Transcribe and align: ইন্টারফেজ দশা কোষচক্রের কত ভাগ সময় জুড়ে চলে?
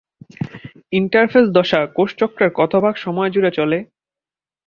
ইন্টারফেজ 0.93 1.45
দশা 1.57 1.79
কোষচক্রের 1.95 2.51
কত 2.55 2.73
ভাগ 2.83 2.93
সময় 2.97 3.29
জুড়ে 3.33 3.51
চলে? 3.51 3.77